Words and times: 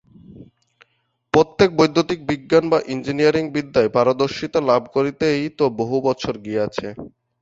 প্রথমে 1.33 1.65
বৈদ্যুতিক 1.77 2.19
বিজ্ঞান 2.29 2.65
বা 2.71 2.79
ইঞ্জিনীয়ারিং 2.93 3.43
বিদ্যায় 3.55 3.89
পারদর্শিতা 3.95 4.59
লাভ 4.69 4.83
করিতেই 4.95 5.43
তো 5.59 5.65
বহু 5.79 5.97
বছর 6.07 6.33
গিয়াছে। 6.45 6.87